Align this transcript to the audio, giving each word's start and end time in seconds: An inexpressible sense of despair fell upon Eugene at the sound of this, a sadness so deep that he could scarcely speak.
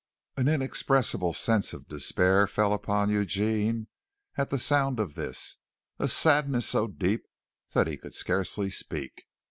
An 0.35 0.47
inexpressible 0.47 1.31
sense 1.31 1.73
of 1.73 1.87
despair 1.87 2.47
fell 2.47 2.73
upon 2.73 3.11
Eugene 3.11 3.87
at 4.35 4.49
the 4.49 4.57
sound 4.57 4.99
of 4.99 5.13
this, 5.13 5.57
a 5.99 6.07
sadness 6.07 6.65
so 6.65 6.87
deep 6.87 7.27
that 7.75 7.85
he 7.85 7.97
could 7.97 8.15
scarcely 8.15 8.71
speak. 8.71 9.25